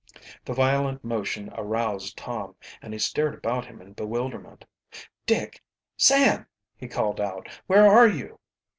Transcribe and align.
The 0.45 0.55
violent 0.55 1.03
motion 1.03 1.51
aroused 1.53 2.17
Tom, 2.17 2.55
and 2.81 2.91
he 2.91 2.97
stared 2.97 3.35
about 3.35 3.65
him 3.65 3.79
in 3.83 3.93
bewilderment. 3.93 4.65
"Dick! 5.27 5.61
Sam!" 5.95 6.47
he 6.75 6.87
called 6.87 7.21
out. 7.21 7.47
"Where 7.67 7.85
are 7.85 8.07
you?" 8.07 8.39